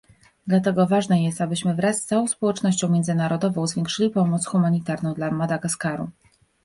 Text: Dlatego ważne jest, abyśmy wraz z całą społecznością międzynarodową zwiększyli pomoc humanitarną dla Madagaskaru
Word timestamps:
Dlatego 0.47 0.87
ważne 0.87 1.23
jest, 1.23 1.41
abyśmy 1.41 1.75
wraz 1.75 2.01
z 2.03 2.05
całą 2.05 2.27
społecznością 2.27 2.89
międzynarodową 2.89 3.67
zwiększyli 3.67 4.09
pomoc 4.09 4.45
humanitarną 4.45 5.13
dla 5.13 5.31
Madagaskaru 5.31 6.09